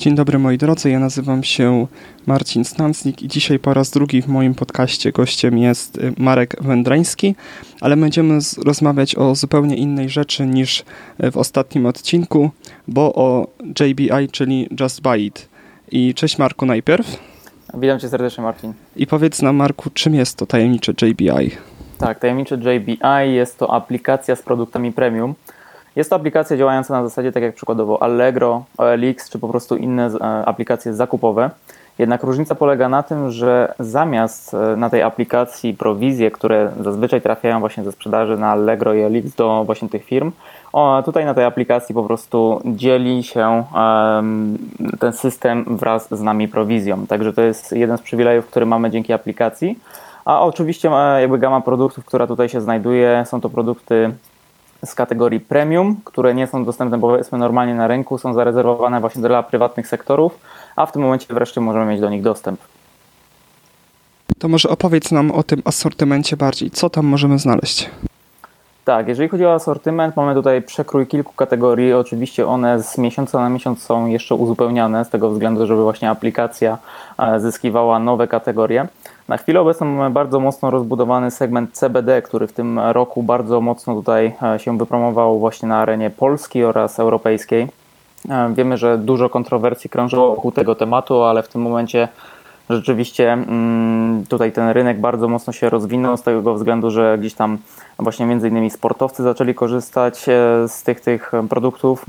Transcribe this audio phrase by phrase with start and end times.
[0.00, 1.86] Dzień dobry moi drodzy, ja nazywam się
[2.26, 7.34] Marcin Stancnik i dzisiaj po raz drugi w moim podcaście gościem jest y, Marek Wędrański,
[7.80, 10.84] ale będziemy rozmawiać o zupełnie innej rzeczy niż
[11.24, 12.50] y, w ostatnim odcinku,
[12.88, 13.46] bo o
[13.80, 15.48] JBI, czyli Just Buy It.
[15.90, 17.16] I cześć Marku najpierw.
[17.74, 18.72] Witam cię serdecznie Marcin.
[18.96, 21.50] I powiedz nam Marku, czym jest to tajemnicze JBI?
[21.98, 25.34] Tak, tajemnicze JBI jest to aplikacja z produktami premium,
[25.96, 30.06] jest to aplikacja działająca na zasadzie tak jak przykładowo Allegro, OLX czy po prostu inne
[30.06, 31.50] e, aplikacje zakupowe.
[31.98, 37.60] Jednak różnica polega na tym, że zamiast e, na tej aplikacji prowizje, które zazwyczaj trafiają
[37.60, 40.32] właśnie ze sprzedaży na Allegro i OLX do właśnie tych firm,
[41.04, 43.64] tutaj na tej aplikacji po prostu dzieli się
[44.98, 47.06] ten system wraz z nami prowizją.
[47.06, 49.78] Także to jest jeden z przywilejów, który mamy dzięki aplikacji.
[50.24, 54.12] A oczywiście e, jakby gama produktów, która tutaj się znajduje, są to produkty
[54.84, 59.42] z kategorii premium, które nie są dostępne powiedzmy normalnie na rynku, są zarezerwowane właśnie dla
[59.42, 60.38] prywatnych sektorów,
[60.76, 62.60] a w tym momencie wreszcie możemy mieć do nich dostęp.
[64.38, 66.70] To może opowiedz nam o tym asortymencie bardziej.
[66.70, 67.90] Co tam możemy znaleźć?
[68.84, 71.92] Tak, jeżeli chodzi o asortyment, mamy tutaj przekrój kilku kategorii.
[71.92, 76.78] Oczywiście one z miesiąca na miesiąc są jeszcze uzupełniane, z tego względu, żeby właśnie aplikacja
[77.18, 78.88] e, zyskiwała nowe kategorie.
[79.30, 83.94] Na chwilę obecną mamy bardzo mocno rozbudowany segment CBD, który w tym roku bardzo mocno
[83.94, 87.68] tutaj e, się wypromował właśnie na arenie polskiej oraz europejskiej.
[88.28, 92.08] E, wiemy, że dużo kontrowersji krążyło wokół tego tematu, ale w tym momencie
[92.70, 97.58] rzeczywiście mm, tutaj ten rynek bardzo mocno się rozwinął z tego względu, że gdzieś tam
[97.98, 102.04] właśnie między innymi sportowcy zaczęli korzystać e, z tych, tych produktów,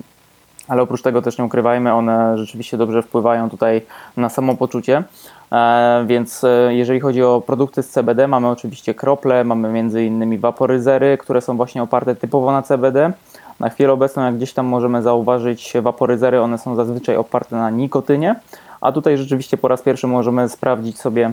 [0.72, 3.82] ale oprócz tego też nie ukrywajmy, one rzeczywiście dobrze wpływają tutaj
[4.18, 5.04] na samopoczucie.
[5.52, 10.38] E, więc e, jeżeli chodzi o produkty z CBD, mamy oczywiście krople, mamy między innymi
[10.38, 13.12] waporyzery, które są właśnie oparte typowo na CBD.
[13.60, 18.36] Na chwilę obecną, jak gdzieś tam możemy zauważyć waporyzery, one są zazwyczaj oparte na nikotynie,
[18.82, 21.32] a tutaj rzeczywiście po raz pierwszy możemy sprawdzić sobie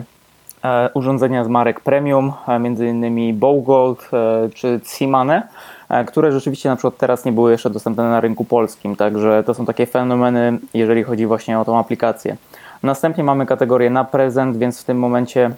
[0.63, 4.09] e, urządzenia z marek premium, między innymi Bowgold
[4.53, 5.47] czy Cimane,
[6.07, 9.65] które rzeczywiście na przykład teraz nie były jeszcze dostępne na rynku polskim, także to są
[9.65, 12.37] takie fenomeny, jeżeli chodzi właśnie o tą aplikację.
[12.83, 15.51] Następnie mamy kategorię na prezent, więc w tym momencie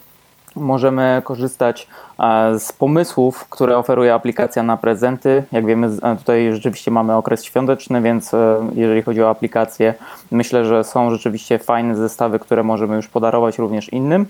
[0.55, 1.87] możemy korzystać
[2.19, 5.43] e, z pomysłów, które oferuje aplikacja na prezenty.
[5.51, 9.93] Jak wiemy, e, tutaj rzeczywiście mamy okres świąteczny, więc e, jeżeli chodzi o aplikację,
[10.31, 14.25] myślę, że są rzeczywiście fajne zestawy, które możemy już podarować również innym.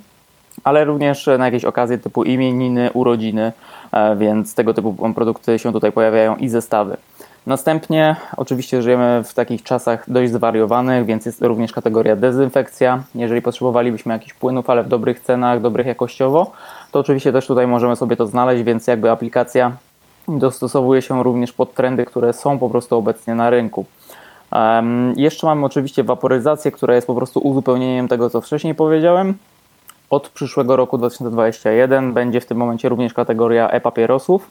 [0.64, 3.52] Ale również na jakieś okazje typu imieniny, urodziny,
[4.18, 6.98] więc tego typu produkty się tutaj pojawiają i zestawy.
[7.46, 13.04] Następnie, oczywiście żyjemy w takich czasach dość zwariowanych, więc jest również kategoria dezynfekcja.
[13.16, 16.52] Jeżeli potrzebowalibyśmy jakichś płynów, ale w dobrych cenach, dobrych jakościowo,
[16.92, 19.72] to oczywiście też tutaj możemy sobie to znaleźć, więc jakby aplikacja
[20.28, 23.86] dostosowuje się również pod trendy, które są po prostu obecnie na rynku.
[24.52, 29.34] Um, jeszcze mamy oczywiście waporyzację, która jest po prostu uzupełnieniem tego, co wcześniej powiedziałem.
[30.12, 34.50] Od przyszłego roku 2021 będzie w tym momencie również kategoria e-papierosów,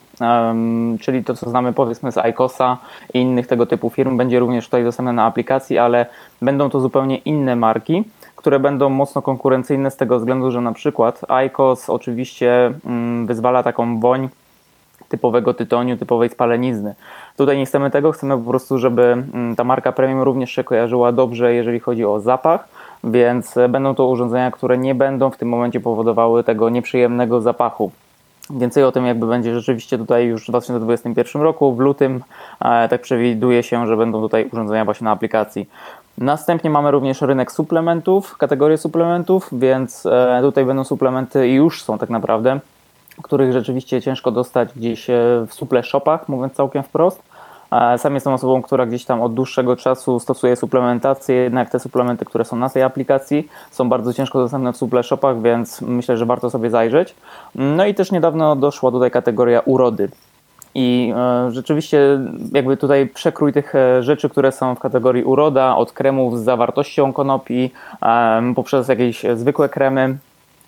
[1.01, 2.77] czyli to, co znamy powiedzmy z ICOSa
[3.13, 6.05] i innych tego typu firm, będzie również tutaj dostępne na aplikacji, ale
[6.41, 8.03] będą to zupełnie inne marki,
[8.35, 13.99] które będą mocno konkurencyjne z tego względu, że na przykład ICOS oczywiście um, wyzwala taką
[13.99, 14.29] woń
[15.09, 16.95] typowego tytoniu, typowej spalenizny.
[17.37, 21.11] Tutaj nie chcemy tego, chcemy po prostu, żeby um, ta marka premium również się kojarzyła
[21.11, 22.67] dobrze, jeżeli chodzi o zapach,
[23.03, 27.91] więc będą to urządzenia, które nie będą w tym momencie powodowały tego nieprzyjemnego zapachu.
[28.49, 32.23] Więcej o tym jakby będzie rzeczywiście tutaj już w 2021 roku, w lutym,
[32.89, 35.69] tak przewiduje się, że będą tutaj urządzenia właśnie na aplikacji.
[36.17, 41.97] Następnie mamy również rynek suplementów, kategorię suplementów, więc e, tutaj będą suplementy i już są
[41.97, 42.59] tak naprawdę,
[43.23, 45.13] których rzeczywiście ciężko dostać gdzieś e,
[45.47, 47.23] w suple shopach, mówiąc całkiem wprost.
[47.97, 52.45] Sam jestem osobą, która gdzieś tam od dłuższego czasu stosuje suplementację, jednak te suplementy, które
[52.45, 56.49] są na tej aplikacji są bardzo ciężko dostępne w suple shopach, więc myślę, że warto
[56.49, 57.15] sobie zajrzeć.
[57.55, 60.09] No i też niedawno doszła tutaj kategoria urody.
[60.75, 62.19] I e, rzeczywiście
[62.53, 67.13] jakby tutaj przekrój tych e, rzeczy, które są w kategorii uroda, od kremów z zawartością
[67.13, 67.71] konopi,
[68.55, 70.17] poprzez jakieś zwykłe kremy,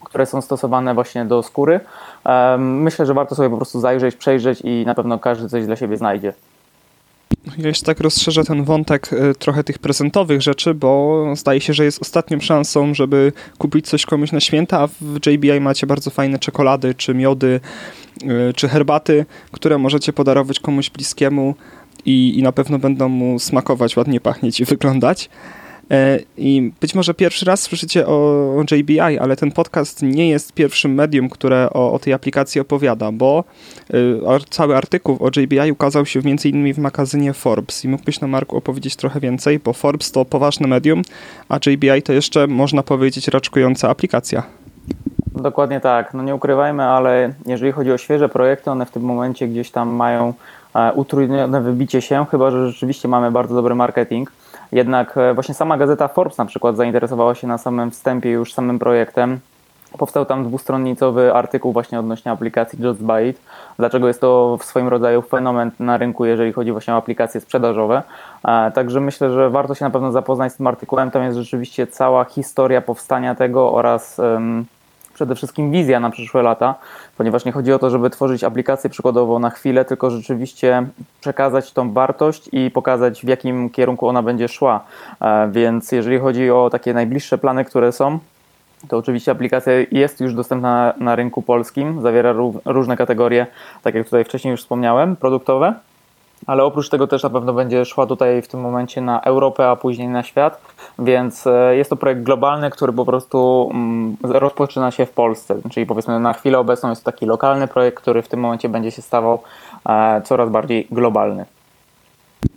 [0.03, 1.79] które są stosowane właśnie do skóry.
[2.57, 5.97] Myślę, że warto sobie po prostu zajrzeć, przejrzeć i na pewno każdy coś dla siebie
[5.97, 6.33] znajdzie.
[7.57, 11.85] Ja jeszcze tak rozszerzę ten wątek y, trochę tych prezentowych rzeczy, bo zdaje się, że
[11.85, 16.39] jest ostatnią szansą, żeby kupić coś komuś na święta, a w JBI macie bardzo fajne
[16.39, 17.59] czekolady, czy miody,
[18.23, 21.55] y, czy herbaty, które możecie podarować komuś bliskiemu
[22.05, 25.29] i, i na pewno będą mu smakować, ładnie pachnieć i wyglądać.
[25.91, 30.93] E, I być może pierwszy raz słyszycie o JBI, ale ten podcast nie jest pierwszym
[30.93, 33.43] medium, które o, o tej aplikacji opowiada, bo
[33.93, 34.19] y,
[34.49, 38.95] cały artykuł o JBI ukazał się innymi w magazynie Forbes i mógłbyś na Marku opowiedzieć
[38.95, 41.01] trochę więcej, bo Forbes to poważne medium,
[41.49, 44.43] a JBI to jeszcze można powiedzieć raczkująca aplikacja.
[45.35, 46.13] Dokładnie tak.
[46.13, 49.89] No nie ukrywajmy, ale jeżeli chodzi o świeże projekty, one w tym momencie gdzieś tam
[49.89, 50.33] mają
[50.75, 54.31] e, utrudnione wybicie się, chyba że rzeczywiście mamy bardzo dobry marketing.
[54.73, 58.79] Jednak e, właśnie sama gazeta Forbes na przykład zainteresowała się na samym wstępie już samym
[58.79, 59.39] projektem.
[59.97, 63.41] Powstał tam dwustronnicowy artykuł właśnie odnośnie aplikacji Just Buy It.
[63.77, 68.03] Dlaczego jest to w swoim rodzaju fenomen na rynku, jeżeli chodzi właśnie o aplikacje sprzedażowe.
[68.47, 71.11] E, także myślę, że warto się na pewno zapoznać z tym artykułem.
[71.11, 74.21] Tam jest rzeczywiście cała historia powstania tego oraz
[75.13, 76.75] przede wszystkim wizja na przyszłe lata,
[77.17, 80.87] ponieważ nie chodzi o to, żeby tworzyć aplikację przykładowo na chwilę, tylko rzeczywiście
[81.21, 84.83] przekazać tą wartość i pokazać, w jakim kierunku ona będzie szła.
[85.21, 88.19] E, więc jeżeli chodzi o takie najbliższe plany, które są,
[88.87, 92.33] to oczywiście aplikacja jest już dostępna na rynku polskim, zawiera
[92.65, 93.47] różne kategorie,
[93.83, 95.73] tak jak tutaj wcześniej już wspomniałem, produktowe
[96.47, 99.75] ale oprócz tego też na pewno będzie szła tutaj w tym momencie na Europę, a
[99.75, 100.61] później na świat,
[100.99, 105.85] więc e, jest to projekt globalny, który po prostu mm, rozpoczyna się w Polsce, czyli
[105.85, 109.01] powiedzmy na chwilę obecną jest to taki lokalny projekt, który w tym momencie będzie się
[109.01, 109.39] stawał
[109.89, 111.45] e, coraz bardziej globalny.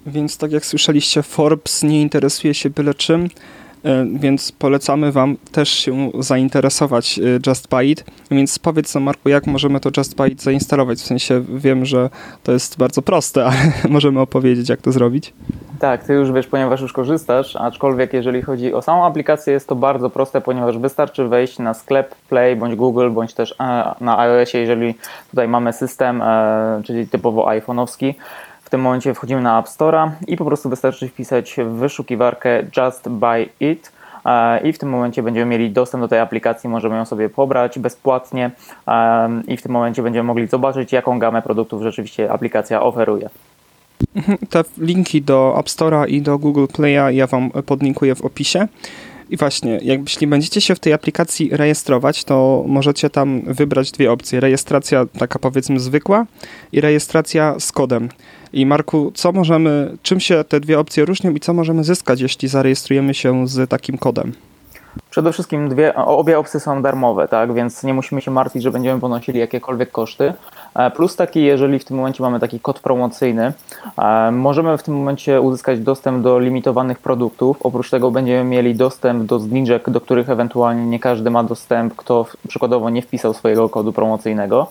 [0.06, 3.28] Więc tak jak słyszeliście, Forbes nie interesuje się byle czym.
[3.86, 8.04] E, więc polecamy Wam też się zainteresować e, Just Buy It.
[8.30, 10.98] Więc powiedz nam, Marku, jak możemy to Just Buy It zainstalować?
[10.98, 12.10] W sensie wiem, że
[12.42, 13.56] to jest bardzo proste, ale
[13.88, 15.32] możemy opowiedzieć, jak to zrobić.
[15.78, 19.74] Tak, ty już wiesz, ponieważ już korzystasz, aczkolwiek jeżeli chodzi o samą aplikację, jest to
[19.74, 24.58] bardzo proste, ponieważ wystarczy wejść na sklep Play bądź Google, bądź też e, na iOSie,
[24.58, 24.94] jeżeli
[25.30, 26.22] tutaj mamy system,
[26.84, 28.14] czyli typowo iPhone'owski
[28.66, 33.08] w tym momencie wchodzimy na App Store'a i po prostu wystarczy wpisać w wyszukiwarkę Just
[33.08, 33.92] Buy It
[34.24, 37.78] e, i w tym momencie będziemy mieli dostęp do tej aplikacji, możemy ją sobie pobrać
[37.78, 38.50] bezpłatnie
[38.88, 43.30] e, i w tym momencie będziemy mogli zobaczyć, jaką gamę produktów rzeczywiście aplikacja oferuje.
[44.16, 48.69] Mhm, te linki do App Store'a i do Google Play'a ja Wam podlinkuję w opisie.
[49.31, 54.12] I właśnie, jak, jeśli będziecie się w tej aplikacji rejestrować, to możecie tam wybrać dwie
[54.12, 54.40] opcje.
[54.40, 56.26] Rejestracja taka powiedzmy zwykła
[56.73, 58.08] i rejestracja z kodem.
[58.52, 62.49] I Marku, co możemy, czym się te dwie opcje różnią i co możemy zyskać, jeśli
[62.49, 64.32] zarejestrujemy się z takim kodem?
[65.10, 69.00] Przede wszystkim dwie, obie opcje są darmowe, tak, więc nie musimy się martwić, że będziemy
[69.00, 70.32] ponosili jakiekolwiek koszty.
[70.75, 73.52] E, plus taki, jeżeli w tym momencie mamy taki kod promocyjny,
[73.98, 77.56] e, możemy w tym momencie uzyskać dostęp do limitowanych produktów.
[77.62, 82.26] Oprócz tego będziemy mieli dostęp do zniżek, do których ewentualnie nie każdy ma dostęp, kto
[82.48, 84.66] przykładowo nie wpisał swojego kodu promocyjnego.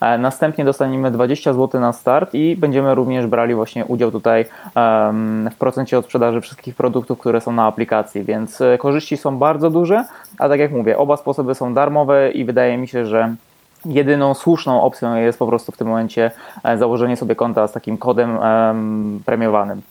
[0.00, 4.44] E, następnie dostaniemy 20 zł na start i będziemy również brali właśnie udział tutaj
[5.50, 10.04] w procencie od sprzedaży wszystkich produktów, które są na aplikacji, więc korzyści są bardzo duże,
[10.38, 13.34] a tak jak mówię, oba sposoby są darmowe i wydaje mi się, że
[13.84, 16.30] jedyną słuszną opcją jest po prostu w tym momencie
[16.64, 18.38] e, założenie sobie konta z takim kodem
[19.26, 19.82] premiowanym.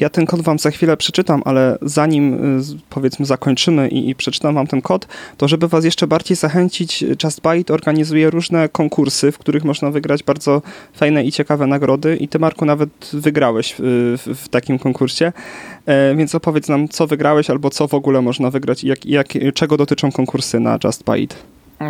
[0.00, 4.54] Ja ten kod wam za chwilę przeczytam, ale zanim y, powiedzmy zakończymy i, i, przeczytam
[4.54, 5.06] wam ten kod,
[5.36, 10.22] to żeby was jeszcze bardziej zachęcić, Just Byte organizuje różne konkursy, w których można wygrać
[10.22, 10.62] bardzo
[10.94, 13.82] fajne i ciekawe nagrody i ty Marku nawet wygrałeś w,
[14.26, 15.32] w, w takim konkursie,
[15.86, 19.26] e, więc opowiedz nam co wygrałeś albo co w ogóle można wygrać i jak, jak,
[19.54, 21.36] czego dotyczą konkursy na Just Byte.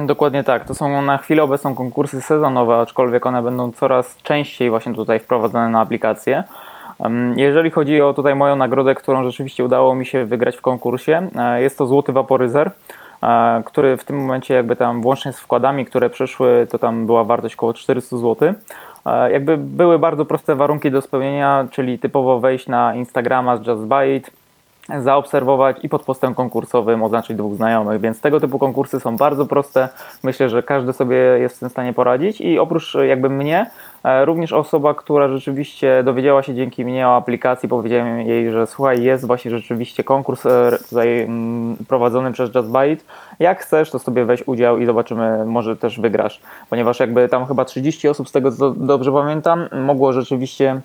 [0.07, 0.65] Dokładnie tak.
[0.65, 5.69] To są na chwilę obecną konkursy sezonowe, aczkolwiek one będą coraz częściej właśnie tutaj wprowadzane
[5.69, 6.45] na aplikację.
[7.37, 11.63] Jeżeli chodzi o tutaj moją nagrodę, którą rzeczywiście udało mi się wygrać w konkursie, e,
[11.63, 12.71] jest to złoty waporyzer,
[13.23, 17.25] e, który w tym momencie jakby tam włącznie z wkładami, które przyszły, to tam była
[17.25, 18.55] wartość około 400 zł.
[19.07, 23.83] E, jakby były bardzo proste warunki do spełnienia, czyli typowo wejść na Instagrama z Just
[23.83, 24.31] Buy It,
[25.03, 29.89] zaobserwować i pod postem konkursowym oznaczyć dwóch znajomych, więc tego typu konkursy są bardzo proste.
[30.23, 33.67] Myślę, że każdy sobie jest w tym stanie poradzić i oprócz jakby mnie,
[34.25, 39.27] również osoba, która rzeczywiście dowiedziała się dzięki mnie o aplikacji, powiedziałem jej, że słuchaj, jest
[39.27, 43.05] właśnie rzeczywiście konkurs e, tutaj mm, prowadzony przez Just.
[43.39, 47.65] Jak chcesz, to sobie weź udział i zobaczymy, może też wygrasz, ponieważ jakby tam chyba
[47.65, 50.81] 30 osób z tego co dobrze pamiętam, mogło rzeczywiście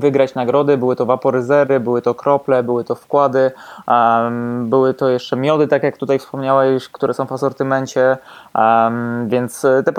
[0.00, 0.76] wygrać nagrody.
[0.76, 3.50] Były to waporyzery, były to krople, były to wkłady,
[3.88, 8.16] um, były to jeszcze miody, tak jak tutaj wspomniałeś, które są w asortymencie,
[8.54, 9.92] um, więc te,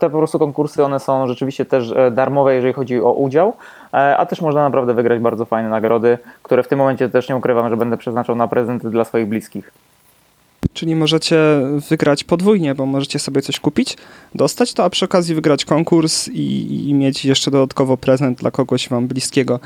[0.00, 3.52] te po prostu konkursy, one są rzeczywiście też e, darmowe, jeżeli chodzi o udział,
[3.94, 7.36] e, a też można naprawdę wygrać bardzo fajne nagrody, które w tym momencie też nie
[7.36, 9.72] ukrywam, że będę przeznaczał na prezenty dla swoich bliskich.
[10.82, 11.36] Czyli możecie
[11.90, 13.96] wygrać podwójnie, bo możecie sobie coś kupić,
[14.34, 18.88] dostać to, a przy okazji wygrać konkurs i, i mieć jeszcze dodatkowo prezent dla kogoś
[18.88, 19.60] wam bliskiego.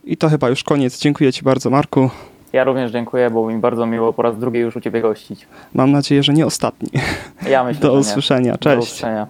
[0.09, 0.99] i to chyba już koniec.
[0.99, 2.11] Dziękuję Ci bardzo, Marku.
[2.53, 5.47] Ja również dziękuję, było mi bardzo miło po raz drugi już u Ciebie gościć.
[5.75, 6.89] Mam nadzieję, że nie ostatni.
[7.49, 8.53] Ja myślę, Do usłyszenia.
[8.53, 8.87] Do Cześć.
[8.89, 9.27] usłyszenia.